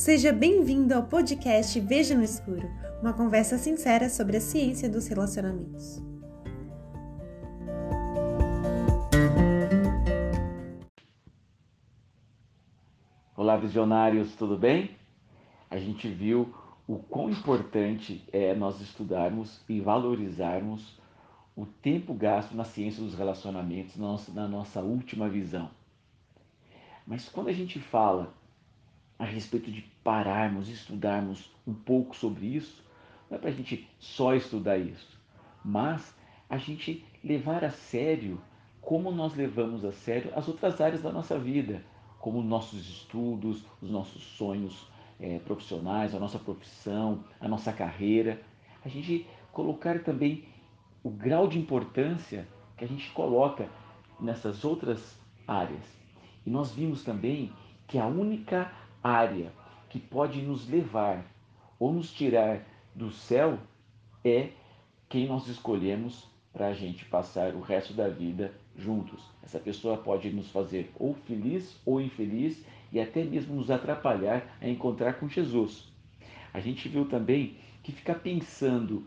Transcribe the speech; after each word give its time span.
Seja 0.00 0.32
bem-vindo 0.32 0.94
ao 0.94 1.02
podcast 1.02 1.78
Veja 1.78 2.14
no 2.14 2.22
Escuro, 2.24 2.66
uma 3.02 3.12
conversa 3.12 3.58
sincera 3.58 4.08
sobre 4.08 4.38
a 4.38 4.40
ciência 4.40 4.88
dos 4.88 5.06
relacionamentos. 5.06 6.02
Olá, 13.36 13.58
visionários, 13.58 14.34
tudo 14.36 14.56
bem? 14.56 14.96
A 15.68 15.76
gente 15.76 16.08
viu 16.08 16.50
o 16.86 16.96
quão 16.96 17.28
importante 17.28 18.24
é 18.32 18.54
nós 18.54 18.80
estudarmos 18.80 19.60
e 19.68 19.82
valorizarmos 19.82 20.98
o 21.54 21.66
tempo 21.66 22.14
gasto 22.14 22.56
na 22.56 22.64
ciência 22.64 23.04
dos 23.04 23.14
relacionamentos 23.14 23.96
na 23.96 24.48
nossa 24.48 24.80
última 24.80 25.28
visão. 25.28 25.70
Mas 27.06 27.28
quando 27.28 27.48
a 27.48 27.52
gente 27.52 27.78
fala 27.78 28.39
a 29.20 29.24
respeito 29.26 29.70
de 29.70 29.82
pararmos, 30.02 30.70
estudarmos 30.70 31.54
um 31.66 31.74
pouco 31.74 32.16
sobre 32.16 32.46
isso, 32.46 32.82
não 33.30 33.36
é 33.36 33.40
para 33.40 33.50
a 33.50 33.52
gente 33.52 33.86
só 33.98 34.34
estudar 34.34 34.78
isso, 34.78 35.20
mas 35.62 36.16
a 36.48 36.56
gente 36.56 37.04
levar 37.22 37.62
a 37.62 37.70
sério 37.70 38.40
como 38.80 39.12
nós 39.12 39.34
levamos 39.36 39.84
a 39.84 39.92
sério 39.92 40.32
as 40.34 40.48
outras 40.48 40.80
áreas 40.80 41.02
da 41.02 41.12
nossa 41.12 41.38
vida, 41.38 41.84
como 42.18 42.42
nossos 42.42 42.88
estudos, 42.88 43.62
os 43.82 43.90
nossos 43.90 44.22
sonhos 44.22 44.88
é, 45.20 45.38
profissionais, 45.40 46.14
a 46.14 46.18
nossa 46.18 46.38
profissão, 46.38 47.22
a 47.38 47.46
nossa 47.46 47.74
carreira. 47.74 48.40
A 48.82 48.88
gente 48.88 49.26
colocar 49.52 50.02
também 50.02 50.46
o 51.02 51.10
grau 51.10 51.46
de 51.46 51.58
importância 51.58 52.48
que 52.74 52.86
a 52.86 52.88
gente 52.88 53.10
coloca 53.10 53.68
nessas 54.18 54.64
outras 54.64 55.20
áreas. 55.46 55.84
E 56.46 56.48
nós 56.48 56.72
vimos 56.72 57.04
também 57.04 57.52
que 57.86 57.98
a 57.98 58.06
única 58.06 58.72
área 59.02 59.52
que 59.88 59.98
pode 59.98 60.40
nos 60.42 60.68
levar 60.68 61.24
ou 61.78 61.92
nos 61.92 62.12
tirar 62.12 62.62
do 62.94 63.10
céu 63.10 63.58
é 64.24 64.50
quem 65.08 65.26
nós 65.26 65.46
escolhemos 65.48 66.28
para 66.52 66.68
a 66.68 66.74
gente 66.74 67.04
passar 67.04 67.54
o 67.54 67.60
resto 67.60 67.94
da 67.94 68.08
vida 68.08 68.52
juntos. 68.76 69.22
Essa 69.42 69.58
pessoa 69.58 69.96
pode 69.96 70.30
nos 70.30 70.50
fazer 70.50 70.90
ou 70.98 71.14
feliz 71.14 71.80
ou 71.84 72.00
infeliz 72.00 72.64
e 72.92 73.00
até 73.00 73.24
mesmo 73.24 73.54
nos 73.54 73.70
atrapalhar 73.70 74.56
a 74.60 74.68
encontrar 74.68 75.14
com 75.14 75.28
Jesus. 75.28 75.90
A 76.52 76.60
gente 76.60 76.88
viu 76.88 77.04
também 77.04 77.56
que 77.82 77.92
ficar 77.92 78.16
pensando 78.16 79.06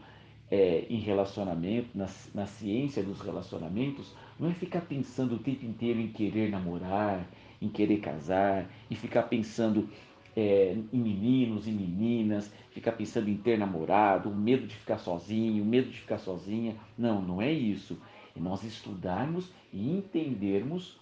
é, 0.50 0.86
em 0.90 1.00
relacionamento, 1.00 1.90
na, 1.96 2.08
na 2.34 2.46
ciência 2.46 3.04
dos 3.04 3.22
relacionamentos, 3.22 4.14
não 4.40 4.50
é 4.50 4.54
ficar 4.54 4.82
pensando 4.82 5.36
o 5.36 5.40
tempo 5.40 5.66
inteiro 5.66 6.00
em 6.00 6.10
querer 6.10 6.50
namorar, 6.50 7.28
em 7.64 7.70
querer 7.70 7.98
casar, 7.98 8.70
e 8.90 8.96
ficar 8.96 9.24
pensando 9.24 9.90
é, 10.36 10.76
em 10.92 11.00
meninos 11.00 11.68
e 11.68 11.72
meninas, 11.72 12.52
ficar 12.72 12.94
pensando 12.94 13.30
em 13.30 13.38
ter 13.38 13.58
namorado, 13.58 14.30
o 14.30 14.36
medo 14.36 14.68
de 14.68 14.76
ficar 14.76 14.98
sozinho, 14.98 15.64
o 15.64 15.66
medo 15.66 15.90
de 15.90 16.00
ficar 16.00 16.18
sozinha. 16.18 16.76
Não, 16.98 17.22
não 17.22 17.42
é 17.42 17.52
isso. 17.52 18.00
É 18.36 18.40
nós 18.40 18.64
estudarmos 18.64 19.52
e 19.72 19.92
entendermos 19.92 21.00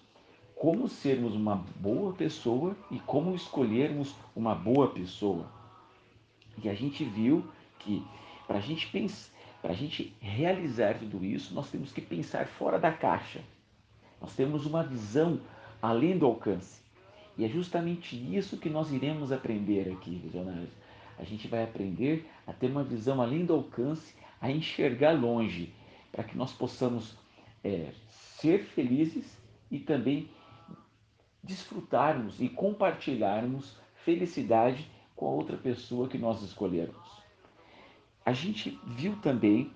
como 0.54 0.88
sermos 0.88 1.34
uma 1.34 1.56
boa 1.76 2.12
pessoa 2.12 2.76
e 2.90 2.98
como 3.00 3.34
escolhermos 3.34 4.14
uma 4.36 4.54
boa 4.54 4.88
pessoa. 4.88 5.50
E 6.62 6.68
a 6.68 6.74
gente 6.74 7.02
viu 7.04 7.44
que 7.78 8.04
para 8.46 8.58
a 8.58 8.60
gente 8.60 8.86
pensar, 8.88 9.32
para 9.60 9.72
a 9.72 9.74
gente 9.74 10.14
realizar 10.20 10.98
tudo 10.98 11.24
isso, 11.24 11.54
nós 11.54 11.70
temos 11.70 11.92
que 11.92 12.00
pensar 12.00 12.46
fora 12.46 12.78
da 12.78 12.92
caixa. 12.92 13.40
Nós 14.20 14.34
temos 14.34 14.66
uma 14.66 14.82
visão 14.82 15.40
além 15.82 16.16
do 16.16 16.26
alcance. 16.26 16.80
E 17.36 17.44
é 17.44 17.48
justamente 17.48 18.16
isso 18.16 18.56
que 18.56 18.70
nós 18.70 18.92
iremos 18.92 19.32
aprender 19.32 19.92
aqui, 19.92 20.14
visionários. 20.16 20.70
A 21.18 21.24
gente 21.24 21.48
vai 21.48 21.64
aprender 21.64 22.28
a 22.46 22.52
ter 22.52 22.70
uma 22.70 22.84
visão 22.84 23.20
além 23.20 23.44
do 23.44 23.54
alcance, 23.54 24.14
a 24.40 24.50
enxergar 24.50 25.12
longe, 25.12 25.74
para 26.12 26.24
que 26.24 26.36
nós 26.36 26.52
possamos 26.52 27.16
é, 27.64 27.92
ser 28.08 28.64
felizes 28.64 29.38
e 29.70 29.78
também 29.78 30.30
desfrutarmos 31.42 32.40
e 32.40 32.48
compartilharmos 32.48 33.76
felicidade 33.96 34.88
com 35.16 35.26
a 35.26 35.30
outra 35.30 35.56
pessoa 35.56 36.08
que 36.08 36.18
nós 36.18 36.42
escolhermos. 36.42 37.22
A 38.24 38.32
gente 38.32 38.78
viu 38.86 39.16
também 39.16 39.72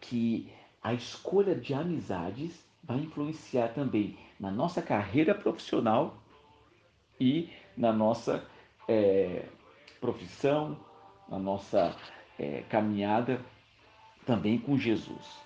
que 0.00 0.50
a 0.82 0.94
escolha 0.94 1.54
de 1.54 1.74
amizades 1.74 2.64
vai 2.82 2.98
influenciar 2.98 3.68
também 3.68 4.16
na 4.38 4.50
nossa 4.50 4.80
carreira 4.80 5.34
profissional 5.34 6.16
e 7.18 7.50
na 7.76 7.92
nossa 7.92 8.44
é, 8.88 9.44
profissão, 10.00 10.76
na 11.28 11.38
nossa 11.38 11.94
é, 12.38 12.62
caminhada 12.68 13.40
também 14.26 14.58
com 14.58 14.78
Jesus. 14.78 15.38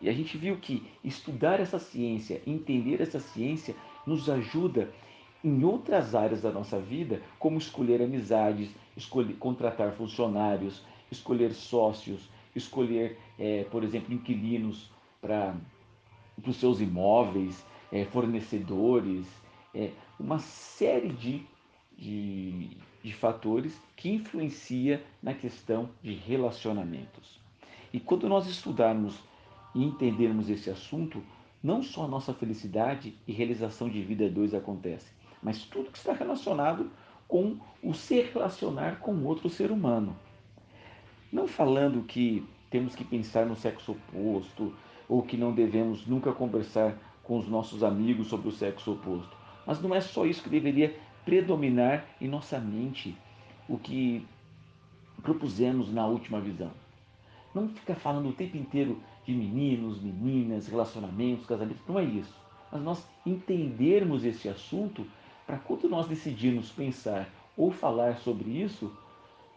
E 0.00 0.08
a 0.08 0.12
gente 0.12 0.36
viu 0.36 0.58
que 0.58 0.86
estudar 1.02 1.60
essa 1.60 1.78
ciência, 1.78 2.42
entender 2.46 3.00
essa 3.00 3.20
ciência, 3.20 3.74
nos 4.06 4.28
ajuda 4.28 4.92
em 5.42 5.62
outras 5.64 6.14
áreas 6.14 6.42
da 6.42 6.50
nossa 6.50 6.80
vida, 6.80 7.22
como 7.38 7.58
escolher 7.58 8.02
amizades, 8.02 8.74
escolher, 8.96 9.34
contratar 9.36 9.92
funcionários, 9.92 10.84
escolher 11.10 11.52
sócios, 11.52 12.28
escolher, 12.54 13.18
é, 13.38 13.64
por 13.64 13.84
exemplo, 13.84 14.12
inquilinos 14.12 14.90
para 15.20 15.54
os 16.44 16.56
seus 16.56 16.80
imóveis, 16.80 17.64
é, 17.92 18.04
fornecedores, 18.04 19.26
é, 19.74 19.90
uma 20.18 20.38
série 20.38 21.08
de, 21.08 21.46
de, 21.96 22.70
de 23.02 23.12
fatores 23.12 23.80
que 23.96 24.10
influencia 24.10 25.04
na 25.22 25.34
questão 25.34 25.90
de 26.02 26.14
relacionamentos. 26.14 27.40
E 27.92 28.00
quando 28.00 28.28
nós 28.28 28.46
estudarmos 28.48 29.18
e 29.74 29.84
entendermos 29.84 30.50
esse 30.50 30.70
assunto, 30.70 31.22
não 31.62 31.82
só 31.82 32.04
a 32.04 32.08
nossa 32.08 32.34
felicidade 32.34 33.14
e 33.26 33.32
realização 33.32 33.88
de 33.88 34.02
vida 34.02 34.28
dois 34.28 34.54
acontece, 34.54 35.12
mas 35.42 35.64
tudo 35.64 35.90
que 35.90 35.98
está 35.98 36.12
relacionado 36.12 36.90
com 37.26 37.58
o 37.82 37.94
se 37.94 38.20
relacionar 38.20 38.98
com 39.00 39.24
outro 39.24 39.48
ser 39.48 39.70
humano. 39.70 40.16
Não 41.32 41.48
falando 41.48 42.02
que 42.02 42.46
temos 42.70 42.94
que 42.94 43.04
pensar 43.04 43.46
no 43.46 43.56
sexo 43.56 43.92
oposto 43.92 44.74
ou 45.08 45.22
que 45.22 45.36
não 45.36 45.52
devemos 45.52 46.06
nunca 46.06 46.32
conversar 46.32 46.96
com 47.22 47.38
os 47.38 47.48
nossos 47.48 47.82
amigos 47.82 48.28
sobre 48.28 48.48
o 48.48 48.52
sexo 48.52 48.92
oposto. 48.92 49.36
Mas 49.66 49.80
não 49.80 49.94
é 49.94 50.00
só 50.00 50.26
isso 50.26 50.42
que 50.42 50.48
deveria 50.48 50.94
predominar 51.24 52.06
em 52.20 52.28
nossa 52.28 52.58
mente 52.58 53.16
o 53.68 53.78
que 53.78 54.26
propusemos 55.22 55.92
na 55.92 56.06
última 56.06 56.40
visão. 56.40 56.70
Não 57.54 57.68
ficar 57.68 57.94
falando 57.94 58.28
o 58.28 58.32
tempo 58.32 58.56
inteiro 58.56 59.00
de 59.24 59.32
meninos, 59.32 60.02
meninas, 60.02 60.68
relacionamentos, 60.68 61.46
casamentos, 61.46 61.82
não 61.88 61.98
é 61.98 62.04
isso. 62.04 62.34
Mas 62.70 62.82
nós 62.82 63.08
entendermos 63.24 64.24
esse 64.24 64.48
assunto 64.48 65.06
para 65.46 65.58
quando 65.58 65.88
nós 65.88 66.06
decidirmos 66.06 66.70
pensar 66.70 67.28
ou 67.56 67.70
falar 67.70 68.18
sobre 68.18 68.50
isso, 68.50 68.92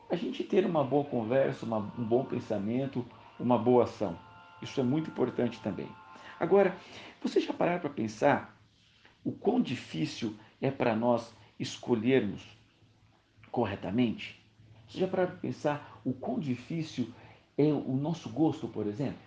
a 0.09 0.15
gente 0.15 0.43
ter 0.43 0.65
uma 0.65 0.83
boa 0.83 1.03
conversa, 1.03 1.65
uma, 1.65 1.79
um 1.97 2.03
bom 2.03 2.23
pensamento, 2.23 3.05
uma 3.39 3.57
boa 3.57 3.83
ação. 3.83 4.17
Isso 4.61 4.79
é 4.79 4.83
muito 4.83 5.09
importante 5.09 5.59
também. 5.61 5.89
Agora, 6.39 6.75
você 7.21 7.39
já 7.39 7.53
pararam 7.53 7.79
para 7.79 7.89
pensar 7.89 8.57
o 9.23 9.31
quão 9.31 9.61
difícil 9.61 10.35
é 10.61 10.71
para 10.71 10.95
nós 10.95 11.33
escolhermos 11.59 12.41
corretamente? 13.51 14.39
Você 14.87 14.99
já 14.99 15.07
pararam 15.07 15.31
para 15.31 15.39
pensar 15.39 15.99
o 16.05 16.13
quão 16.13 16.39
difícil 16.39 17.11
é 17.57 17.73
o 17.73 17.95
nosso 17.95 18.29
gosto, 18.29 18.67
por 18.67 18.87
exemplo? 18.87 19.19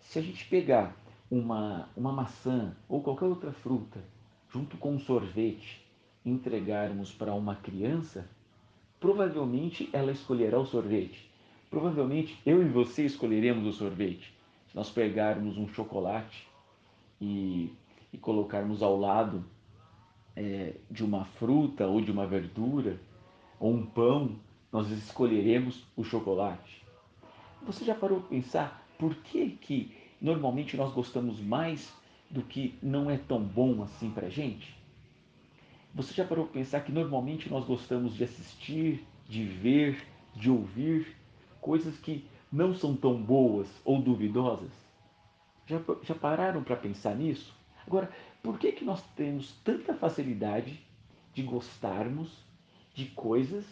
Se 0.00 0.18
a 0.18 0.22
gente 0.22 0.44
pegar 0.46 0.96
uma, 1.30 1.88
uma 1.96 2.12
maçã 2.12 2.76
ou 2.88 3.02
qualquer 3.02 3.26
outra 3.26 3.52
fruta 3.52 4.02
junto 4.50 4.76
com 4.76 4.94
um 4.94 4.98
sorvete 4.98 5.86
entregarmos 6.24 7.12
para 7.12 7.34
uma 7.34 7.54
criança, 7.56 8.28
provavelmente 8.98 9.88
ela 9.92 10.10
escolherá 10.10 10.58
o 10.58 10.66
sorvete. 10.66 11.27
Provavelmente 11.70 12.38
eu 12.46 12.62
e 12.62 12.68
você 12.68 13.04
escolheremos 13.04 13.66
o 13.66 13.72
sorvete. 13.72 14.32
Nós 14.74 14.90
pegarmos 14.90 15.56
um 15.56 15.68
chocolate 15.68 16.46
e 17.20 17.72
e 18.12 18.18
colocarmos 18.18 18.82
ao 18.82 18.98
lado 18.98 19.44
é, 20.34 20.74
de 20.90 21.04
uma 21.04 21.24
fruta 21.24 21.86
ou 21.86 22.00
de 22.00 22.10
uma 22.10 22.26
verdura 22.26 22.98
ou 23.58 23.72
um 23.72 23.84
pão, 23.84 24.36
nós 24.72 24.90
escolheremos 24.90 25.84
o 25.96 26.04
chocolate. 26.04 26.82
Você 27.62 27.84
já 27.84 27.94
parou 27.94 28.20
para 28.20 28.28
pensar 28.28 28.86
por 28.98 29.14
que, 29.16 29.50
que 29.50 29.96
normalmente 30.20 30.76
nós 30.76 30.92
gostamos 30.92 31.40
mais 31.40 31.92
do 32.30 32.42
que 32.42 32.74
não 32.82 33.10
é 33.10 33.16
tão 33.16 33.42
bom 33.42 33.82
assim 33.82 34.10
para 34.10 34.26
a 34.26 34.30
gente? 34.30 34.76
Você 35.94 36.14
já 36.14 36.24
parou 36.24 36.44
para 36.44 36.54
pensar 36.54 36.80
que 36.80 36.92
normalmente 36.92 37.50
nós 37.50 37.64
gostamos 37.64 38.14
de 38.14 38.24
assistir, 38.24 39.04
de 39.28 39.44
ver, 39.44 40.06
de 40.34 40.50
ouvir 40.50 41.16
coisas 41.60 41.96
que 41.98 42.24
não 42.50 42.74
são 42.74 42.96
tão 42.96 43.20
boas 43.20 43.68
ou 43.84 44.00
duvidosas? 44.00 44.70
Já, 45.66 45.80
já 46.02 46.14
pararam 46.14 46.62
para 46.62 46.76
pensar 46.76 47.14
nisso? 47.14 47.54
Agora, 47.86 48.10
por 48.42 48.58
que, 48.58 48.72
que 48.72 48.84
nós 48.84 49.02
temos 49.16 49.52
tanta 49.64 49.94
facilidade 49.94 50.80
de 51.34 51.42
gostarmos, 51.42 52.44
de 52.94 53.06
coisas 53.06 53.64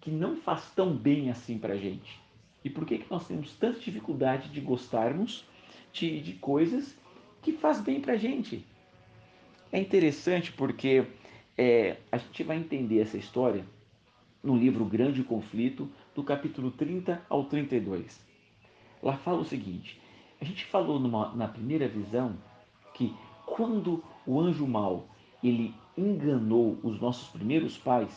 que 0.00 0.10
não 0.10 0.36
faz 0.36 0.70
tão 0.74 0.96
bem 0.96 1.30
assim 1.30 1.58
para 1.58 1.74
a 1.74 1.78
gente? 1.78 2.20
E 2.64 2.70
por 2.70 2.84
que, 2.84 2.98
que 2.98 3.10
nós 3.10 3.26
temos 3.26 3.52
tanta 3.56 3.80
dificuldade 3.80 4.48
de 4.50 4.60
gostarmos 4.60 5.44
de, 5.92 6.20
de 6.20 6.34
coisas 6.34 6.96
que 7.42 7.52
faz 7.52 7.80
bem 7.80 8.00
para 8.00 8.16
gente? 8.16 8.64
É 9.70 9.78
interessante 9.78 10.52
porque 10.52 11.06
é, 11.56 11.98
a 12.10 12.18
gente 12.18 12.42
vai 12.42 12.56
entender 12.56 13.00
essa 13.00 13.16
história 13.16 13.64
no 14.42 14.56
livro 14.56 14.84
Grande 14.84 15.22
Conflito, 15.22 15.90
do 16.18 16.24
capítulo 16.24 16.72
30 16.72 17.22
ao 17.30 17.44
32. 17.44 18.20
Lá 19.00 19.16
fala 19.16 19.38
o 19.38 19.44
seguinte: 19.44 20.00
a 20.40 20.44
gente 20.44 20.64
falou 20.64 20.98
numa, 20.98 21.32
na 21.36 21.46
primeira 21.46 21.86
visão 21.86 22.36
que 22.92 23.14
quando 23.46 24.02
o 24.26 24.40
anjo 24.40 24.66
mau 24.66 25.06
ele 25.44 25.72
enganou 25.96 26.76
os 26.82 27.00
nossos 27.00 27.28
primeiros 27.28 27.78
pais, 27.78 28.10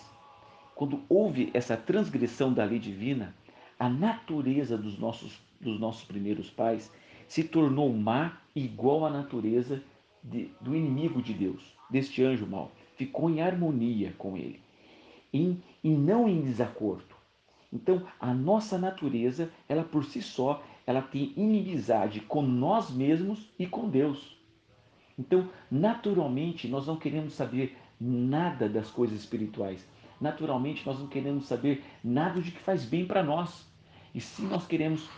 quando 0.74 1.03
houve 1.07 1.51
essa 1.53 1.77
transgressão 1.77 2.51
da 2.51 2.63
lei 2.63 2.80
divina, 2.80 3.36
a 3.77 3.88
natureza 3.88 4.75
dos 4.75 4.97
nossos, 4.97 5.39
dos 5.59 5.80
nossos 5.80 6.04
primeiros 6.04 6.50
pais 6.50 6.92
se 7.27 7.44
tornou 7.44 7.94
má 7.94 8.42
igual 8.56 9.06
à 9.06 9.12
natureza 9.12 9.83
de, 10.24 10.50
do 10.59 10.75
inimigo 10.75 11.21
de 11.21 11.36
Deus, 11.36 11.62
deste 11.88 12.24
anjo 12.24 12.47
mau. 12.47 12.71
Ficou 12.95 13.30
em 13.30 13.44
harmonia 13.44 14.12
com 14.18 14.36
ele 14.36 14.59
em, 15.31 15.62
e 15.83 15.89
não 15.89 16.27
em 16.27 16.42
desacordo. 16.42 17.20
Então, 17.71 18.06
a 18.19 18.33
nossa 18.33 18.77
natureza, 18.77 19.51
ela 19.68 19.83
por 19.83 20.03
si 20.03 20.21
só, 20.21 20.63
ela 20.85 21.01
tem 21.01 21.33
inimizade 21.38 22.19
com 22.21 22.41
nós 22.41 22.91
mesmos 22.91 23.50
e 23.57 23.65
com 23.65 23.89
Deus. 23.89 24.38
Então, 25.18 25.50
naturalmente, 25.69 26.68
nós 26.68 26.88
não 26.88 26.97
queremos 26.97 27.33
saber 27.33 27.77
nada 28.00 28.68
das 28.68 28.89
coisas 28.89 29.19
espirituais. 29.19 29.88
Naturalmente, 30.19 30.85
nós 30.85 31.00
não 31.00 31.07
queremos 31.07 31.45
saber 31.45 31.83
nada 32.03 32.41
de 32.41 32.51
que 32.51 32.59
faz 32.59 32.83
bem 32.83 33.06
para 33.06 33.23
nós. 33.23 33.68
E 34.13 34.19
se 34.19 34.41
nós 34.41 34.68
queremos 34.68 35.09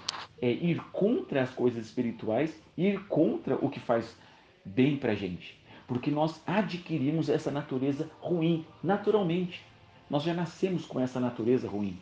é, 0.41 0.51
ir 0.51 0.79
contra 0.91 1.41
as 1.41 1.49
coisas 1.49 1.85
espirituais, 1.85 2.61
ir 2.77 3.05
contra 3.07 3.55
o 3.55 3.69
que 3.69 3.79
faz 3.79 4.15
bem 4.63 4.97
para 4.97 5.13
a 5.13 5.15
gente. 5.15 5.59
Porque 5.87 6.11
nós 6.11 6.41
adquirimos 6.45 7.29
essa 7.29 7.51
natureza 7.51 8.09
ruim, 8.19 8.65
naturalmente. 8.83 9.65
Nós 10.09 10.23
já 10.23 10.33
nascemos 10.33 10.85
com 10.85 10.99
essa 10.99 11.19
natureza 11.19 11.67
ruim. 11.67 11.99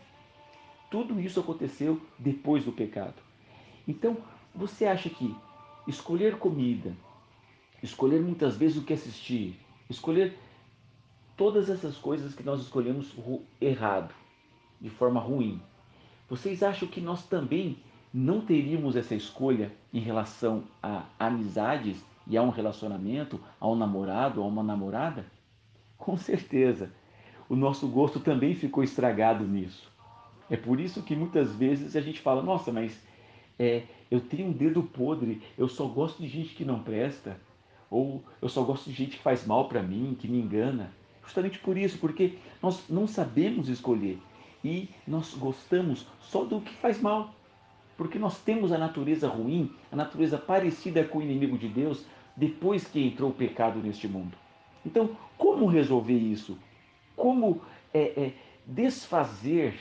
Tudo 0.92 1.20
isso 1.22 1.40
aconteceu 1.40 2.02
depois 2.20 2.66
do 2.66 2.72
pecado. 2.74 3.16
Então, 3.88 4.18
você 4.54 4.86
acha 4.86 5.10
que 5.10 5.34
escolher 5.88 6.38
comida, 6.38 6.94
escolher 7.82 8.22
muitas 8.22 8.58
vezes 8.58 8.78
o 8.78 8.84
que 8.84 8.92
assistir, 8.92 9.58
escolher 9.90 10.38
todas 11.38 11.70
essas 11.70 11.98
coisas 11.98 12.36
que 12.36 12.44
nós 12.44 12.62
escolhemos 12.62 13.16
errado, 13.60 14.14
de 14.82 14.90
forma 14.90 15.20
ruim, 15.20 15.62
vocês 16.30 16.62
acham 16.62 16.88
que 16.88 17.00
nós 17.00 17.26
também 17.26 17.78
não 18.14 18.42
teríamos 18.42 18.96
essa 18.96 19.16
escolha 19.16 19.72
em 19.94 20.00
relação 20.02 20.66
a 20.84 21.06
amizades 21.18 22.04
e 22.28 22.38
a 22.38 22.44
um 22.44 22.50
relacionamento, 22.50 23.40
a 23.60 23.68
um 23.68 23.76
namorado, 23.76 24.42
a 24.42 24.46
uma 24.46 24.62
namorada? 24.62 25.26
Com 25.98 26.18
certeza 26.18 26.92
o 27.52 27.56
nosso 27.56 27.86
gosto 27.86 28.18
também 28.20 28.56
ficou 28.56 28.82
estragado 28.82 29.46
nisso. 29.46 29.91
É 30.52 30.58
por 30.58 30.80
isso 30.80 31.02
que 31.02 31.16
muitas 31.16 31.56
vezes 31.56 31.96
a 31.96 32.02
gente 32.02 32.20
fala: 32.20 32.44
nossa, 32.44 32.72
mas 32.72 33.02
é, 33.58 33.84
eu 34.12 34.20
tenho 34.20 34.50
um 34.50 34.52
dedo 34.52 34.84
podre, 34.84 35.42
eu 35.58 35.68
só 35.68 35.88
gosto 35.88 36.22
de 36.22 36.28
gente 36.28 36.54
que 36.54 36.64
não 36.64 36.84
presta, 36.84 37.40
ou 37.90 38.24
eu 38.40 38.48
só 38.48 38.62
gosto 38.62 38.90
de 38.90 38.96
gente 38.96 39.18
que 39.18 39.24
faz 39.24 39.48
mal 39.48 39.68
para 39.68 39.82
mim, 39.82 40.16
que 40.20 40.28
me 40.28 40.40
engana. 40.40 40.94
Justamente 41.24 41.58
por 41.58 41.78
isso, 41.78 41.98
porque 41.98 42.38
nós 42.62 42.84
não 42.90 43.08
sabemos 43.08 43.70
escolher 43.70 44.20
e 44.64 44.90
nós 45.08 45.34
gostamos 45.34 46.06
só 46.20 46.44
do 46.44 46.62
que 46.62 46.74
faz 46.76 47.02
mal. 47.02 47.34
Porque 47.98 48.20
nós 48.20 48.40
temos 48.40 48.72
a 48.72 48.78
natureza 48.78 49.28
ruim, 49.28 49.72
a 49.92 49.96
natureza 49.96 50.38
parecida 50.38 51.04
com 51.04 51.20
o 51.20 51.22
inimigo 51.22 51.58
de 51.58 51.68
Deus, 51.68 52.06
depois 52.36 52.86
que 52.86 53.02
entrou 53.02 53.30
o 53.30 53.34
pecado 53.34 53.80
neste 53.80 54.08
mundo. 54.08 54.36
Então, 54.86 55.16
como 55.38 55.68
resolver 55.68 56.18
isso? 56.18 56.58
como 57.22 57.62
é, 57.94 58.02
é, 58.02 58.34
desfazer 58.66 59.76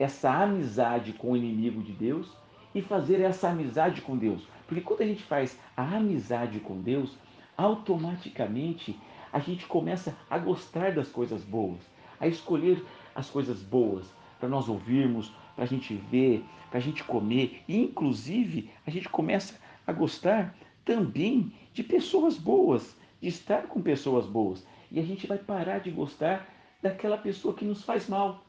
essa 0.00 0.32
amizade 0.32 1.12
com 1.12 1.32
o 1.32 1.36
inimigo 1.36 1.82
de 1.82 1.92
Deus 1.92 2.26
e 2.74 2.80
fazer 2.80 3.20
essa 3.20 3.50
amizade 3.50 4.00
com 4.00 4.16
Deus. 4.16 4.48
Porque 4.66 4.80
quando 4.80 5.02
a 5.02 5.06
gente 5.06 5.22
faz 5.22 5.58
a 5.76 5.82
amizade 5.82 6.58
com 6.58 6.80
Deus, 6.80 7.18
automaticamente 7.54 8.98
a 9.30 9.38
gente 9.38 9.66
começa 9.66 10.16
a 10.30 10.38
gostar 10.38 10.92
das 10.92 11.08
coisas 11.08 11.44
boas, 11.44 11.80
a 12.18 12.26
escolher 12.26 12.82
as 13.14 13.28
coisas 13.28 13.62
boas 13.62 14.06
para 14.38 14.48
nós 14.48 14.70
ouvirmos, 14.70 15.32
para 15.54 15.64
a 15.64 15.68
gente 15.68 15.94
ver, 15.94 16.42
para 16.70 16.78
a 16.78 16.82
gente 16.82 17.04
comer. 17.04 17.62
E, 17.68 17.76
inclusive, 17.76 18.70
a 18.86 18.90
gente 18.90 19.08
começa 19.08 19.60
a 19.86 19.92
gostar 19.92 20.56
também 20.82 21.52
de 21.74 21.82
pessoas 21.82 22.38
boas, 22.38 22.96
de 23.20 23.28
estar 23.28 23.64
com 23.64 23.82
pessoas 23.82 24.24
boas. 24.24 24.66
E 24.90 24.98
a 24.98 25.02
gente 25.02 25.26
vai 25.26 25.36
parar 25.36 25.80
de 25.80 25.90
gostar 25.90 26.48
daquela 26.80 27.18
pessoa 27.18 27.52
que 27.52 27.66
nos 27.66 27.84
faz 27.84 28.08
mal. 28.08 28.42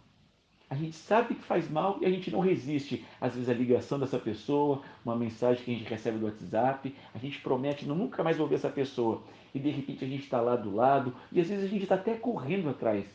A 0.72 0.76
gente 0.76 0.96
sabe 0.96 1.36
que 1.36 1.44
faz 1.44 1.70
mal 1.70 1.98
e 2.00 2.06
a 2.06 2.10
gente 2.10 2.32
não 2.32 2.40
resiste. 2.40 3.06
Às 3.20 3.34
vezes 3.34 3.50
a 3.50 3.54
ligação 3.54 4.00
dessa 4.00 4.18
pessoa, 4.18 4.82
uma 5.04 5.18
mensagem 5.18 5.62
que 5.66 5.70
a 5.70 5.74
gente 5.74 5.90
recebe 5.90 6.18
do 6.18 6.28
WhatsApp, 6.28 6.96
a 7.14 7.18
gente 7.18 7.42
promete 7.42 7.86
nunca 7.86 8.24
mais 8.24 8.40
ouvir 8.40 8.56
essa 8.56 8.70
pessoa. 8.70 9.22
E 9.54 9.60
de 9.60 9.70
repente 9.70 10.06
a 10.06 10.08
gente 10.08 10.24
está 10.24 10.40
lá 10.40 10.56
do 10.56 10.74
lado 10.74 11.14
e 11.30 11.42
às 11.42 11.50
vezes 11.50 11.66
a 11.66 11.68
gente 11.68 11.84
está 11.84 11.96
até 11.96 12.14
correndo 12.14 12.70
atrás. 12.70 13.06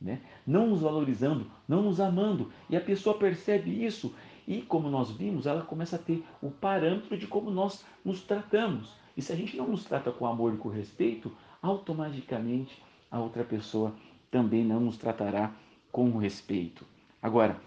Né? 0.00 0.22
Não 0.46 0.68
nos 0.68 0.80
valorizando, 0.80 1.46
não 1.68 1.82
nos 1.82 2.00
amando. 2.00 2.50
E 2.70 2.78
a 2.78 2.80
pessoa 2.80 3.18
percebe 3.18 3.84
isso 3.84 4.14
e, 4.48 4.62
como 4.62 4.88
nós 4.88 5.10
vimos, 5.10 5.44
ela 5.44 5.60
começa 5.60 5.96
a 5.96 5.98
ter 5.98 6.24
o 6.40 6.50
parâmetro 6.50 7.18
de 7.18 7.26
como 7.26 7.50
nós 7.50 7.84
nos 8.02 8.22
tratamos. 8.22 8.96
E 9.14 9.20
se 9.20 9.30
a 9.30 9.36
gente 9.36 9.54
não 9.54 9.68
nos 9.68 9.84
trata 9.84 10.10
com 10.10 10.26
amor 10.26 10.54
e 10.54 10.56
com 10.56 10.70
respeito, 10.70 11.30
automaticamente 11.60 12.82
a 13.10 13.20
outra 13.20 13.44
pessoa 13.44 13.94
também 14.30 14.64
não 14.64 14.80
nos 14.80 14.96
tratará 14.96 15.52
com 15.92 16.16
respeito. 16.16 16.90
Agora, 17.22 17.58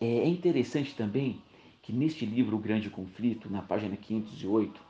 é 0.00 0.28
interessante 0.28 0.94
também 0.94 1.42
que 1.82 1.92
neste 1.92 2.24
livro 2.24 2.56
O 2.56 2.60
Grande 2.60 2.88
Conflito, 2.88 3.50
na 3.50 3.62
página 3.62 3.96
508, 3.96 4.80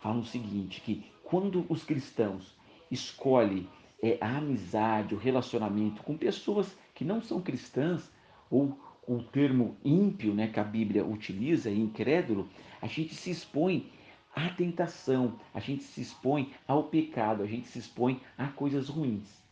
fala 0.00 0.20
o 0.20 0.24
seguinte, 0.24 0.80
que 0.80 1.04
quando 1.22 1.66
os 1.68 1.84
cristãos 1.84 2.56
escolhem 2.90 3.68
é, 4.02 4.16
a 4.20 4.38
amizade, 4.38 5.14
o 5.14 5.18
relacionamento 5.18 6.02
com 6.02 6.16
pessoas 6.16 6.74
que 6.94 7.04
não 7.04 7.20
são 7.20 7.42
cristãs, 7.42 8.10
ou 8.50 8.78
o 9.06 9.22
termo 9.22 9.76
ímpio 9.84 10.32
né, 10.32 10.48
que 10.48 10.60
a 10.60 10.64
Bíblia 10.64 11.04
utiliza, 11.04 11.70
incrédulo, 11.70 12.48
a 12.80 12.86
gente 12.86 13.14
se 13.14 13.30
expõe 13.30 13.90
à 14.34 14.48
tentação, 14.48 15.38
a 15.52 15.60
gente 15.60 15.82
se 15.82 16.00
expõe 16.00 16.54
ao 16.66 16.84
pecado, 16.84 17.42
a 17.42 17.46
gente 17.46 17.68
se 17.68 17.78
expõe 17.78 18.20
a 18.38 18.46
coisas 18.48 18.88
ruins. 18.88 19.42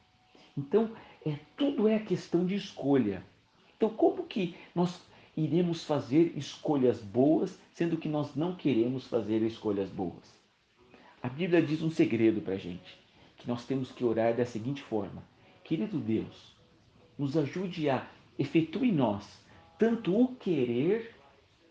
Então, 0.56 0.90
é, 1.26 1.36
tudo 1.56 1.88
é 1.88 1.98
questão 1.98 2.46
de 2.46 2.54
escolha. 2.54 3.20
Então, 3.76 3.90
como 3.90 4.24
que 4.24 4.54
nós 4.72 5.02
iremos 5.36 5.82
fazer 5.82 6.32
escolhas 6.36 7.02
boas, 7.02 7.58
sendo 7.74 7.96
que 7.96 8.08
nós 8.08 8.36
não 8.36 8.54
queremos 8.54 9.08
fazer 9.08 9.42
escolhas 9.42 9.90
boas? 9.90 10.32
A 11.20 11.28
Bíblia 11.28 11.60
diz 11.60 11.82
um 11.82 11.90
segredo 11.90 12.40
para 12.40 12.54
a 12.54 12.58
gente, 12.58 12.96
que 13.38 13.48
nós 13.48 13.66
temos 13.66 13.90
que 13.90 14.04
orar 14.04 14.36
da 14.36 14.46
seguinte 14.46 14.80
forma: 14.82 15.20
Querido 15.64 15.98
Deus, 15.98 16.54
nos 17.18 17.36
ajude 17.36 17.90
a 17.90 18.08
efetuar 18.38 18.84
em 18.84 18.92
nós 18.92 19.44
tanto 19.76 20.18
o 20.18 20.28
querer 20.36 21.12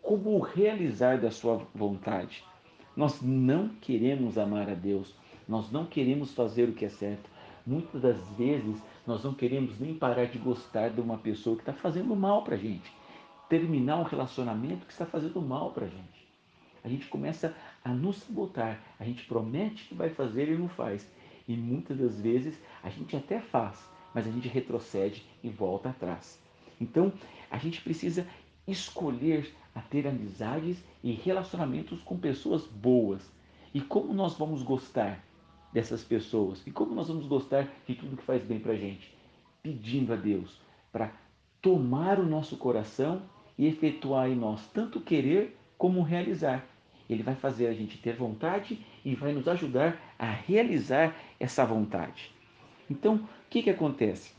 como 0.02 0.36
o 0.36 0.40
realizar 0.40 1.18
da 1.18 1.30
Sua 1.30 1.66
vontade. 1.74 2.44
Nós 2.94 3.22
não 3.22 3.70
queremos 3.80 4.36
amar 4.36 4.68
a 4.68 4.74
Deus, 4.74 5.14
nós 5.48 5.72
não 5.72 5.86
queremos 5.86 6.32
fazer 6.34 6.68
o 6.68 6.72
que 6.72 6.84
é 6.84 6.88
certo, 6.88 7.28
Muitas 7.66 8.00
das 8.00 8.28
vezes 8.36 8.80
nós 9.06 9.22
não 9.22 9.34
queremos 9.34 9.78
nem 9.78 9.94
parar 9.94 10.26
de 10.26 10.38
gostar 10.38 10.90
de 10.90 11.00
uma 11.00 11.16
pessoa 11.18 11.56
que 11.56 11.62
está 11.62 11.72
fazendo 11.72 12.14
mal 12.16 12.42
para 12.42 12.56
a 12.56 12.58
gente. 12.58 12.92
Terminar 13.48 13.98
um 13.98 14.02
relacionamento 14.02 14.84
que 14.84 14.92
está 14.92 15.06
fazendo 15.06 15.40
mal 15.40 15.72
para 15.72 15.86
a 15.86 15.88
gente. 15.88 16.26
A 16.82 16.88
gente 16.88 17.06
começa 17.06 17.56
a 17.84 17.90
nos 17.90 18.16
sabotar. 18.18 18.80
A 18.98 19.04
gente 19.04 19.24
promete 19.24 19.84
que 19.84 19.94
vai 19.94 20.10
fazer 20.10 20.48
e 20.48 20.58
não 20.58 20.68
faz. 20.68 21.08
E 21.46 21.56
muitas 21.56 21.98
das 21.98 22.20
vezes 22.20 22.58
a 22.82 22.90
gente 22.90 23.16
até 23.16 23.40
faz, 23.40 23.88
mas 24.12 24.26
a 24.26 24.30
gente 24.30 24.48
retrocede 24.48 25.24
e 25.42 25.48
volta 25.48 25.90
atrás. 25.90 26.40
Então 26.80 27.12
a 27.50 27.58
gente 27.58 27.80
precisa 27.80 28.26
escolher 28.66 29.54
a 29.74 29.80
ter 29.80 30.06
amizades 30.06 30.82
e 31.02 31.12
relacionamentos 31.12 32.00
com 32.02 32.18
pessoas 32.18 32.66
boas. 32.66 33.30
E 33.72 33.80
como 33.80 34.12
nós 34.12 34.36
vamos 34.36 34.62
gostar 34.62 35.22
dessas 35.76 36.02
pessoas. 36.02 36.66
E 36.66 36.70
como 36.70 36.94
nós 36.94 37.08
vamos 37.08 37.26
gostar 37.26 37.68
de 37.86 37.94
tudo 37.94 38.16
que 38.16 38.22
faz 38.22 38.42
bem 38.42 38.58
para 38.58 38.72
a 38.72 38.76
gente? 38.76 39.14
Pedindo 39.62 40.14
a 40.14 40.16
Deus 40.16 40.58
para 40.90 41.12
tomar 41.60 42.18
o 42.18 42.24
nosso 42.24 42.56
coração 42.56 43.20
e 43.58 43.66
efetuar 43.66 44.30
em 44.30 44.34
nós 44.34 44.66
tanto 44.72 45.02
querer 45.02 45.54
como 45.76 46.00
realizar. 46.00 46.64
Ele 47.10 47.22
vai 47.22 47.34
fazer 47.34 47.66
a 47.66 47.74
gente 47.74 47.98
ter 47.98 48.16
vontade 48.16 48.80
e 49.04 49.14
vai 49.14 49.34
nos 49.34 49.46
ajudar 49.46 50.00
a 50.18 50.30
realizar 50.30 51.14
essa 51.38 51.66
vontade. 51.66 52.32
Então, 52.88 53.16
o 53.16 53.50
que, 53.50 53.62
que 53.62 53.68
acontece? 53.68 54.34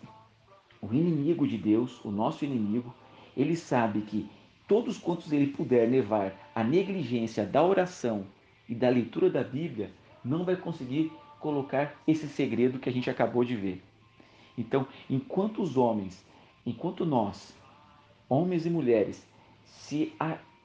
o 0.82 0.91
inimigo 0.94 1.48
de 1.48 1.58
Deus, 1.58 2.03
o 2.03 2.10
nosso 2.10 2.46
inimigo, 2.46 2.94
ele 3.36 3.56
sabe 3.56 4.01
que 4.01 4.27
todos 4.67 4.98
quantos 4.98 5.32
ele 5.32 5.48
puder 5.48 5.88
levar 5.88 6.34
à 6.56 6.63
negligência 6.63 7.46
da 7.46 7.63
oração 7.63 8.25
e 8.67 8.74
da 8.74 8.89
leitura 8.89 9.29
da 9.29 9.44
Bíblia, 9.44 9.91
não 10.24 10.44
vai 10.44 10.56
conseguir 10.56 11.12
colocar 11.39 11.96
esse 12.08 12.27
segredo 12.27 12.79
que 12.79 12.89
a 12.89 12.91
gente 12.91 13.10
acabou 13.10 13.44
de 13.44 13.56
ver. 13.56 13.84
Então, 14.58 14.88
enquanto 15.10 15.62
os 15.62 15.77
homens, 15.77 16.25
enquanto 16.65 17.06
nós, 17.06 17.56
homens 18.27 18.65
e 18.65 18.70
mulheres, 18.70 19.25
se 19.63 20.13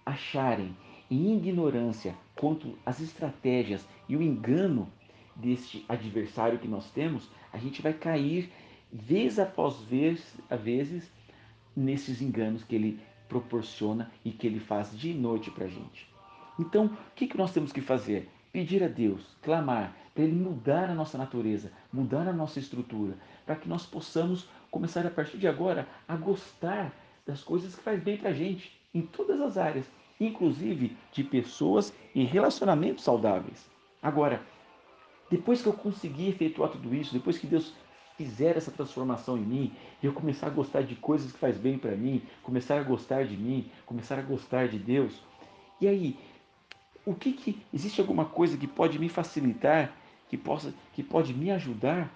acharem 0.04 0.76
em 1.10 1.36
ignorância 1.36 2.14
quanto 2.34 2.76
às 2.84 3.00
estratégias 3.00 3.86
e 4.08 4.16
o 4.16 4.22
engano 4.22 4.88
deste 5.36 5.84
adversário 5.88 6.58
que 6.58 6.68
nós 6.68 6.90
temos, 6.90 7.28
a 7.52 7.58
gente 7.58 7.82
vai 7.82 7.92
cair 7.92 8.50
vez 8.90 9.38
após 9.38 9.80
vez, 9.82 10.36
a 10.50 10.56
vezes 10.56 11.10
nesses 11.76 12.20
enganos 12.20 12.64
que 12.64 12.74
ele 12.74 13.00
proporciona 13.28 14.10
e 14.24 14.30
que 14.30 14.46
ele 14.46 14.60
faz 14.60 14.96
de 14.96 15.14
noite 15.14 15.50
para 15.50 15.64
a 15.64 15.68
gente. 15.68 16.06
Então, 16.58 16.86
o 16.86 17.14
que, 17.14 17.26
que 17.26 17.36
nós 17.36 17.52
temos 17.52 17.72
que 17.72 17.80
fazer? 17.80 18.28
Pedir 18.52 18.84
a 18.84 18.88
Deus, 18.88 19.34
clamar, 19.40 19.96
para 20.14 20.24
Ele 20.24 20.34
mudar 20.34 20.90
a 20.90 20.94
nossa 20.94 21.16
natureza, 21.16 21.72
mudar 21.90 22.28
a 22.28 22.32
nossa 22.32 22.58
estrutura, 22.58 23.16
para 23.46 23.56
que 23.56 23.66
nós 23.66 23.86
possamos 23.86 24.46
começar 24.70 25.06
a 25.06 25.10
partir 25.10 25.38
de 25.38 25.48
agora 25.48 25.88
a 26.06 26.14
gostar 26.16 26.92
das 27.26 27.42
coisas 27.42 27.74
que 27.74 27.82
faz 27.82 28.02
bem 28.02 28.18
para 28.18 28.30
a 28.30 28.34
gente, 28.34 28.78
em 28.94 29.00
todas 29.00 29.40
as 29.40 29.56
áreas, 29.56 29.86
inclusive 30.20 30.94
de 31.12 31.24
pessoas 31.24 31.94
e 32.14 32.24
relacionamentos 32.24 33.04
saudáveis. 33.04 33.70
Agora, 34.02 34.42
depois 35.30 35.62
que 35.62 35.68
eu 35.68 35.72
conseguir 35.72 36.28
efetuar 36.28 36.70
tudo 36.70 36.94
isso, 36.94 37.14
depois 37.14 37.38
que 37.38 37.46
Deus 37.46 37.74
fizer 38.18 38.56
essa 38.56 38.70
transformação 38.70 39.38
em 39.38 39.42
mim, 39.42 39.72
e 40.02 40.06
eu 40.06 40.12
começar 40.12 40.48
a 40.48 40.50
gostar 40.50 40.82
de 40.82 40.94
coisas 40.94 41.32
que 41.32 41.38
faz 41.38 41.56
bem 41.56 41.78
para 41.78 41.96
mim, 41.96 42.22
começar 42.42 42.78
a 42.78 42.82
gostar 42.82 43.24
de 43.24 43.36
mim, 43.36 43.70
começar 43.86 44.18
a 44.18 44.22
gostar 44.22 44.68
de 44.68 44.78
Deus. 44.78 45.22
E 45.80 45.88
aí, 45.88 46.18
o 47.04 47.14
que 47.14 47.32
que 47.32 47.62
existe 47.72 48.00
alguma 48.00 48.24
coisa 48.24 48.56
que 48.56 48.66
pode 48.66 48.98
me 48.98 49.08
facilitar, 49.08 49.92
que 50.28 50.36
possa 50.36 50.72
que 50.92 51.02
pode 51.02 51.34
me 51.34 51.50
ajudar 51.50 52.10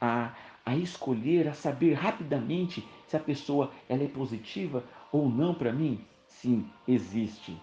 a, 0.00 0.32
a 0.64 0.76
escolher, 0.76 1.48
a 1.48 1.54
saber 1.54 1.94
rapidamente 1.94 2.86
se 3.06 3.16
a 3.16 3.20
pessoa 3.20 3.72
ela 3.88 4.02
é 4.02 4.08
positiva 4.08 4.84
ou 5.12 5.28
não 5.28 5.54
para 5.54 5.72
mim? 5.72 6.04
Sim, 6.26 6.68
existe. 6.86 7.56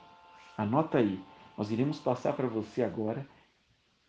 Anota 0.58 0.98
aí. 0.98 1.20
Nós 1.58 1.72
iremos 1.72 2.00
passar 2.00 2.34
para 2.34 2.48
você 2.48 2.84
agora 2.84 3.28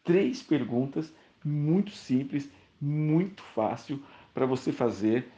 três 0.04 0.42
perguntas 0.42 1.12
muito 1.44 1.90
simples 1.90 2.50
muito 2.82 3.42
fácil 3.42 4.02
para 4.34 4.44
você 4.44 4.72
fazer 4.72 5.30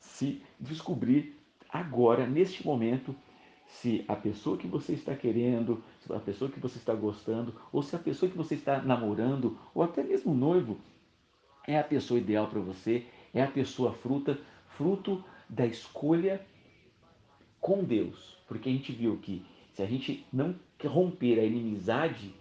se 0.00 0.42
descobrir 0.58 1.38
agora, 1.68 2.26
neste 2.26 2.66
momento, 2.66 3.14
se 3.68 4.04
a 4.08 4.16
pessoa 4.16 4.56
que 4.56 4.66
você 4.66 4.94
está 4.94 5.14
querendo, 5.14 5.82
se 6.00 6.12
a 6.12 6.18
pessoa 6.18 6.50
que 6.50 6.58
você 6.58 6.78
está 6.78 6.94
gostando, 6.94 7.54
ou 7.70 7.82
se 7.82 7.94
a 7.94 7.98
pessoa 7.98 8.30
que 8.30 8.36
você 8.36 8.54
está 8.54 8.82
namorando, 8.82 9.58
ou 9.74 9.82
até 9.82 10.02
mesmo 10.02 10.34
noivo, 10.34 10.78
é 11.66 11.78
a 11.78 11.84
pessoa 11.84 12.18
ideal 12.18 12.48
para 12.48 12.60
você, 12.60 13.06
é 13.32 13.42
a 13.42 13.50
pessoa 13.50 13.92
fruta, 13.92 14.38
fruto 14.68 15.22
da 15.48 15.66
escolha 15.66 16.44
com 17.60 17.84
Deus. 17.84 18.38
Porque 18.48 18.68
a 18.68 18.72
gente 18.72 18.90
viu 18.90 19.18
que 19.18 19.44
se 19.74 19.82
a 19.82 19.86
gente 19.86 20.26
não 20.32 20.54
romper 20.82 21.38
a 21.38 21.44
inimizade 21.44 22.34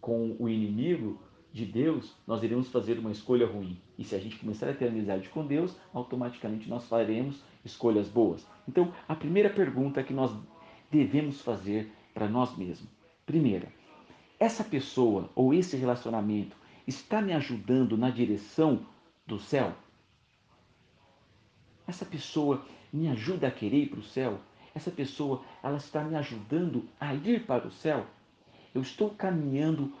com 0.00 0.36
o 0.38 0.48
inimigo, 0.48 1.20
de 1.52 1.64
Deus, 1.64 2.14
nós 2.26 2.42
iremos 2.42 2.68
fazer 2.68 2.98
uma 2.98 3.10
escolha 3.10 3.46
ruim. 3.46 3.76
E 3.98 4.04
se 4.04 4.14
a 4.14 4.18
gente 4.18 4.36
começar 4.36 4.68
a 4.70 4.74
ter 4.74 4.88
amizade 4.88 5.28
com 5.28 5.46
Deus, 5.46 5.76
automaticamente 5.92 6.68
nós 6.68 6.86
faremos 6.86 7.42
escolhas 7.64 8.08
boas. 8.08 8.46
Então, 8.68 8.92
a 9.08 9.14
primeira 9.14 9.50
pergunta 9.50 10.02
que 10.02 10.14
nós 10.14 10.32
devemos 10.90 11.40
fazer 11.40 11.90
para 12.12 12.28
nós 12.28 12.56
mesmos: 12.56 12.88
primeira, 13.24 13.68
essa 14.38 14.64
pessoa 14.64 15.30
ou 15.34 15.54
esse 15.54 15.76
relacionamento 15.76 16.56
está 16.86 17.20
me 17.20 17.32
ajudando 17.32 17.96
na 17.96 18.10
direção 18.10 18.84
do 19.26 19.38
céu? 19.38 19.72
Essa 21.86 22.04
pessoa 22.04 22.64
me 22.92 23.08
ajuda 23.08 23.48
a 23.48 23.50
querer 23.50 23.84
ir 23.84 23.90
para 23.90 24.00
o 24.00 24.04
céu? 24.04 24.40
Essa 24.74 24.90
pessoa, 24.90 25.42
ela 25.62 25.76
está 25.76 26.02
me 26.04 26.16
ajudando 26.16 26.88
a 26.98 27.14
ir 27.14 27.44
para 27.44 27.66
o 27.66 27.70
céu? 27.70 28.06
Eu 28.74 28.82
estou 28.82 29.10
caminhando 29.10 29.92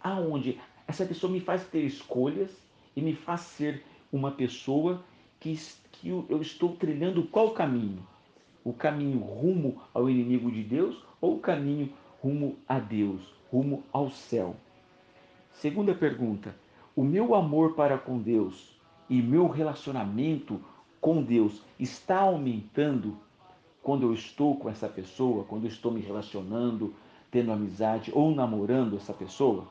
aonde 0.00 0.58
essa 0.86 1.04
pessoa 1.04 1.32
me 1.32 1.40
faz 1.40 1.66
ter 1.66 1.84
escolhas 1.84 2.50
e 2.96 3.02
me 3.02 3.14
faz 3.14 3.42
ser 3.42 3.84
uma 4.12 4.30
pessoa 4.30 5.04
que, 5.38 5.58
que 5.92 6.08
eu 6.08 6.40
estou 6.40 6.76
trilhando 6.76 7.24
qual 7.24 7.52
caminho? 7.52 8.06
O 8.64 8.72
caminho 8.72 9.18
rumo 9.18 9.82
ao 9.92 10.08
inimigo 10.08 10.50
de 10.50 10.62
Deus 10.62 11.04
ou 11.20 11.34
o 11.34 11.40
caminho 11.40 11.92
rumo 12.22 12.56
a 12.66 12.78
Deus, 12.78 13.20
rumo 13.52 13.84
ao 13.92 14.10
céu? 14.10 14.56
Segunda 15.52 15.94
pergunta: 15.94 16.56
o 16.96 17.04
meu 17.04 17.34
amor 17.34 17.74
para 17.74 17.98
com 17.98 18.18
Deus 18.18 18.74
e 19.08 19.20
meu 19.20 19.48
relacionamento 19.48 20.60
com 21.00 21.22
Deus 21.22 21.62
está 21.78 22.20
aumentando 22.20 23.16
quando 23.82 24.04
eu 24.04 24.14
estou 24.14 24.56
com 24.56 24.70
essa 24.70 24.88
pessoa, 24.88 25.44
quando 25.44 25.64
eu 25.64 25.68
estou 25.68 25.92
me 25.92 26.00
relacionando, 26.00 26.94
tendo 27.30 27.52
amizade 27.52 28.10
ou 28.14 28.34
namorando 28.34 28.96
essa 28.96 29.12
pessoa? 29.12 29.68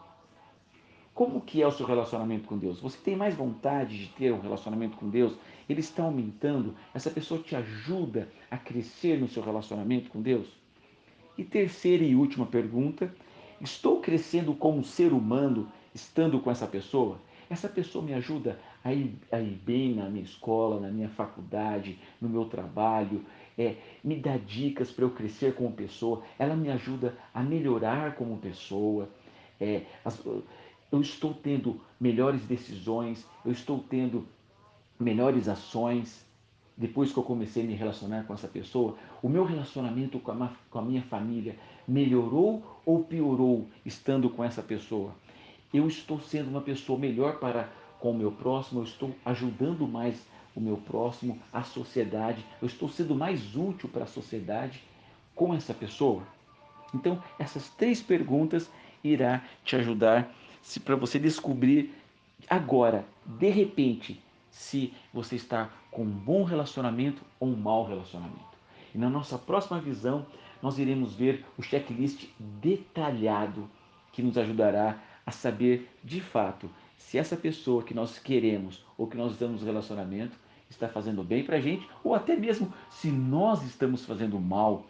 Como 1.14 1.42
que 1.42 1.62
é 1.62 1.68
o 1.68 1.72
seu 1.72 1.86
relacionamento 1.86 2.48
com 2.48 2.58
Deus? 2.58 2.80
Você 2.80 2.98
tem 2.98 3.16
mais 3.16 3.36
vontade 3.36 3.98
de 3.98 4.08
ter 4.10 4.32
um 4.32 4.40
relacionamento 4.40 4.98
com 4.98 5.10
Deus? 5.10 5.36
Ele 5.68 5.80
está 5.80 6.04
aumentando? 6.04 6.76
Essa 6.94 7.10
pessoa 7.10 7.42
te 7.42 7.56
ajuda 7.56 8.30
a 8.50 8.58
crescer 8.58 9.20
no 9.20 9.28
seu 9.28 9.44
relacionamento 9.44 10.10
com 10.10 10.22
Deus? 10.22 10.48
E 11.38 11.44
terceira 11.44 12.04
e 12.04 12.16
última 12.16 12.46
pergunta: 12.46 13.14
estou 13.62 14.00
crescendo 14.00 14.54
como 14.54 14.84
ser 14.84 15.14
humano 15.14 15.72
estando 15.94 16.40
com 16.40 16.52
essa 16.52 16.68
pessoa? 16.68 17.20
Essa 17.50 17.70
pessoa 17.70 18.04
me 18.04 18.14
ajuda 18.14 18.60
a 18.84 18.94
ir, 18.94 19.16
a 19.32 19.40
ir 19.40 19.60
bem 19.64 19.94
na 19.94 20.10
minha 20.10 20.24
escola, 20.24 20.80
na 20.80 20.90
minha 20.90 21.10
faculdade, 21.10 22.00
no 22.20 22.28
meu 22.28 22.46
trabalho, 22.46 23.24
é, 23.58 23.76
me 24.04 24.16
dá 24.16 24.38
dicas 24.38 24.92
para 24.92 25.06
eu 25.06 25.12
crescer 25.12 25.54
como 25.54 25.72
pessoa, 25.72 26.24
ela 26.38 26.56
me 26.56 26.70
ajuda 26.70 27.16
a 27.34 27.42
melhorar 27.42 28.16
como 28.16 28.38
pessoa. 28.38 29.10
É, 29.60 29.84
as, 30.04 30.20
eu 30.26 31.02
estou 31.02 31.34
tendo 31.34 31.80
melhores 32.00 32.44
decisões, 32.46 33.26
eu 33.46 33.52
estou 33.52 33.80
tendo 33.80 34.28
melhores 35.04 35.48
ações 35.48 36.26
depois 36.76 37.12
que 37.12 37.20
eu 37.20 37.24
comecei 37.24 37.64
a 37.64 37.68
me 37.68 37.76
relacionar 37.76 38.24
com 38.24 38.34
essa 38.34 38.48
pessoa? 38.48 38.98
O 39.22 39.30
meu 39.30 39.44
relacionamento 39.44 40.20
com 40.20 40.32
a, 40.32 40.52
com 40.70 40.80
a 40.80 40.82
minha 40.82 41.02
família 41.04 41.56
melhorou 41.88 42.82
ou 42.86 43.04
piorou 43.04 43.68
estando 43.86 44.30
com 44.30 44.44
essa 44.44 44.64
pessoa? 44.64 45.14
Eu 45.74 45.88
estou 45.88 46.20
sendo 46.20 46.50
uma 46.50 46.62
pessoa 46.62 46.98
melhor 46.98 47.40
para 47.40 47.70
com 48.00 48.12
o 48.12 48.18
meu 48.18 48.32
próximo, 48.32 48.82
eu 48.82 48.84
estou 48.84 49.16
ajudando 49.24 49.88
mais 49.88 50.22
o 50.56 50.60
meu 50.60 50.78
próximo, 50.78 51.40
a 51.52 51.64
sociedade, 51.64 52.46
eu 52.62 52.68
estou 52.68 52.90
sendo 52.90 53.16
mais 53.16 53.56
útil 53.56 53.90
para 53.90 54.04
a 54.04 54.08
sociedade 54.08 54.84
com 55.34 55.54
essa 55.54 55.74
pessoa? 55.74 56.24
Então, 56.94 57.22
essas 57.40 57.70
três 57.70 58.02
perguntas 58.02 58.70
irá 59.04 59.42
te 59.64 59.76
ajudar 59.76 60.32
se 60.62 60.80
para 60.80 60.96
você 60.96 61.18
descobrir 61.18 61.94
agora, 62.50 63.06
de 63.26 63.50
repente, 63.50 64.22
se 64.54 64.94
você 65.12 65.36
está 65.36 65.72
com 65.90 66.04
um 66.04 66.10
bom 66.10 66.44
relacionamento 66.44 67.24
ou 67.40 67.50
um 67.50 67.56
mau 67.56 67.86
relacionamento. 67.86 68.54
E 68.94 68.98
na 69.00 69.10
nossa 69.10 69.38
próxima 69.38 69.82
visão, 69.82 70.28
nós 70.62 70.78
iremos 70.78 71.16
ver 71.16 71.44
o 71.58 71.64
checklist 71.64 72.28
detalhado 72.40 73.68
que 74.12 74.22
nos 74.22 74.38
ajudará 74.38 75.00
a 75.26 75.32
saber 75.32 75.90
de 76.04 76.22
fato 76.22 76.70
se 76.96 77.18
essa 77.18 77.36
pessoa 77.36 77.82
que 77.82 77.96
nós 77.96 78.20
queremos 78.20 78.86
ou 78.96 79.08
que 79.08 79.18
nós 79.18 79.32
estamos 79.32 79.62
no 79.62 79.66
relacionamento 79.66 80.38
está 80.70 80.88
fazendo 80.88 81.24
bem 81.24 81.44
para 81.44 81.58
a 81.58 81.62
gente 81.62 81.90
ou 82.04 82.14
até 82.14 82.36
mesmo 82.36 82.72
se 82.92 83.10
nós 83.10 83.64
estamos 83.64 84.06
fazendo 84.06 84.40
mal 84.40 84.86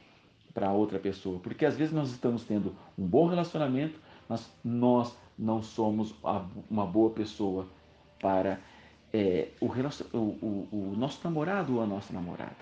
para 0.54 0.74
outra 0.74 1.00
pessoa. 1.00 1.40
Porque 1.40 1.66
às 1.66 1.78
vezes 1.78 1.94
nós 1.94 2.12
estamos 2.12 2.44
tendo 2.44 2.76
um 2.98 3.08
bom 3.08 3.28
relacionamento, 3.28 3.98
mas 4.28 4.54
nós 4.64 5.18
não 5.40 5.64
somos 5.64 6.14
uma 6.70 6.86
boa 6.86 7.12
pessoa 7.12 7.66
para 8.20 8.60
é, 9.14 9.50
o, 9.62 9.68
o, 9.68 10.68
o, 10.72 10.96
nosso 10.98 11.22
namorado 11.24 11.76
ou 11.76 11.84
a 11.84 11.86
nossa 11.86 12.12
namorada. 12.12 12.56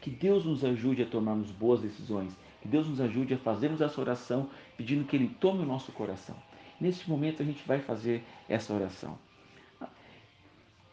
Que 0.00 0.08
Deus 0.10 0.44
nos 0.44 0.64
ajude 0.64 1.02
a 1.02 1.06
tomarmos 1.06 1.50
boas 1.50 1.82
decisões. 1.82 2.32
Que 2.62 2.68
Deus 2.68 2.88
nos 2.88 3.00
ajude 3.00 3.34
a 3.34 3.38
fazermos 3.38 3.80
essa 3.80 4.00
oração 4.00 4.48
pedindo 4.76 5.04
que 5.04 5.14
Ele 5.14 5.28
tome 5.40 5.62
o 5.62 5.66
nosso 5.66 5.92
coração. 5.92 6.36
Neste 6.80 7.08
momento 7.08 7.42
a 7.42 7.44
gente 7.44 7.66
vai 7.66 7.80
fazer 7.80 8.24
essa 8.48 8.72
oração. 8.72 9.18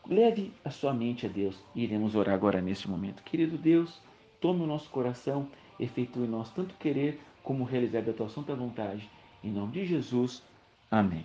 Leve 0.07 0.51
a 0.65 0.69
sua 0.69 0.93
mente 0.93 1.25
a 1.25 1.29
Deus 1.29 1.57
e 1.73 1.83
iremos 1.83 2.13
orar 2.13 2.35
agora 2.35 2.61
neste 2.61 2.89
momento. 2.89 3.23
Querido 3.23 3.57
Deus, 3.57 4.01
tome 4.41 4.61
o 4.61 4.67
nosso 4.67 4.89
coração, 4.89 5.47
efetue 5.79 6.25
em 6.25 6.27
nós 6.27 6.51
tanto 6.51 6.75
querer 6.75 7.21
como 7.41 7.63
realizar 7.63 8.01
da 8.01 8.11
tua 8.11 8.27
santa 8.27 8.53
vontade. 8.53 9.09
Em 9.41 9.51
nome 9.51 9.71
de 9.71 9.85
Jesus. 9.85 10.43
Amém. 10.91 11.23